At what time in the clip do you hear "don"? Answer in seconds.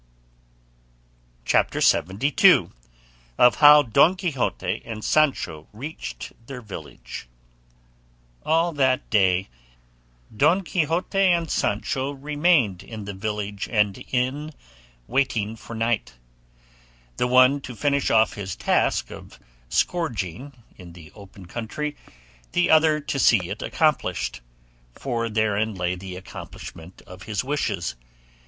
3.83-4.17, 10.35-10.63